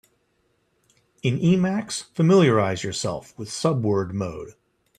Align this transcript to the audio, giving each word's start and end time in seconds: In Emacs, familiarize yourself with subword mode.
In 1.21 1.37
Emacs, 1.37 2.05
familiarize 2.15 2.83
yourself 2.83 3.37
with 3.37 3.49
subword 3.49 4.13
mode. 4.13 4.55